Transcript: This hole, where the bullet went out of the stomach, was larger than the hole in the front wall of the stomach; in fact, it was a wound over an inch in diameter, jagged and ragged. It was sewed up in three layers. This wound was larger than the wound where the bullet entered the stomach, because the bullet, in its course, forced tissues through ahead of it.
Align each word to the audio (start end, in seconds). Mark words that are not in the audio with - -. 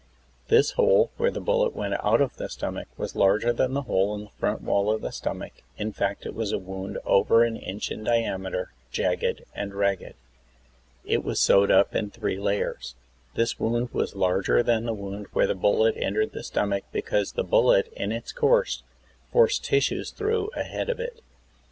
This 0.47 0.71
hole, 0.71 1.11
where 1.17 1.29
the 1.29 1.39
bullet 1.39 1.75
went 1.75 1.93
out 2.03 2.21
of 2.21 2.37
the 2.37 2.49
stomach, 2.49 2.87
was 2.97 3.15
larger 3.15 3.53
than 3.53 3.75
the 3.75 3.83
hole 3.83 4.15
in 4.15 4.23
the 4.23 4.31
front 4.39 4.61
wall 4.63 4.91
of 4.91 5.01
the 5.01 5.11
stomach; 5.11 5.53
in 5.77 5.93
fact, 5.93 6.25
it 6.25 6.33
was 6.33 6.51
a 6.51 6.57
wound 6.57 6.97
over 7.05 7.43
an 7.43 7.55
inch 7.55 7.91
in 7.91 8.03
diameter, 8.03 8.73
jagged 8.91 9.43
and 9.53 9.75
ragged. 9.75 10.15
It 11.05 11.23
was 11.23 11.39
sewed 11.39 11.69
up 11.69 11.93
in 11.93 12.09
three 12.09 12.39
layers. 12.39 12.95
This 13.35 13.59
wound 13.59 13.89
was 13.93 14.15
larger 14.15 14.63
than 14.63 14.87
the 14.87 14.93
wound 14.95 15.27
where 15.33 15.45
the 15.45 15.53
bullet 15.53 15.93
entered 15.95 16.31
the 16.31 16.41
stomach, 16.43 16.85
because 16.91 17.33
the 17.33 17.43
bullet, 17.43 17.87
in 17.95 18.11
its 18.11 18.31
course, 18.31 18.81
forced 19.31 19.63
tissues 19.65 20.09
through 20.09 20.49
ahead 20.55 20.89
of 20.89 20.99
it. 20.99 21.21